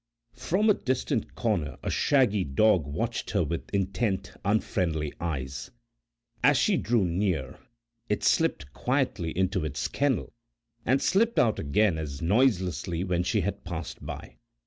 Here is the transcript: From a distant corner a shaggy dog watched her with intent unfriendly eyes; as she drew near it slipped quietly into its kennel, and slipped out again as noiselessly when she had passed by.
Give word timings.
From 0.33 0.67
a 0.67 0.73
distant 0.73 1.35
corner 1.35 1.77
a 1.83 1.91
shaggy 1.91 2.43
dog 2.43 2.87
watched 2.87 3.29
her 3.29 3.43
with 3.43 3.69
intent 3.71 4.33
unfriendly 4.43 5.13
eyes; 5.21 5.69
as 6.43 6.57
she 6.57 6.75
drew 6.75 7.05
near 7.05 7.59
it 8.09 8.23
slipped 8.23 8.73
quietly 8.73 9.29
into 9.37 9.63
its 9.63 9.87
kennel, 9.87 10.33
and 10.87 11.03
slipped 11.03 11.37
out 11.37 11.59
again 11.59 11.99
as 11.99 12.19
noiselessly 12.19 13.03
when 13.03 13.21
she 13.21 13.41
had 13.41 13.63
passed 13.63 14.03
by. 14.03 14.37